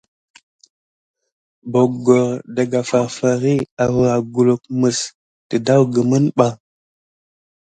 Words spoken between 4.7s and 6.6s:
mis teɗa kumine ɓa.